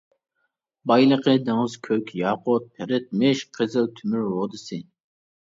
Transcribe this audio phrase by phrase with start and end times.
[0.91, 4.85] بايلىقى دېڭىز كۆك ياقۇت، پىرىت، مىش، قىزىل تۆمۈر رۇدىسى.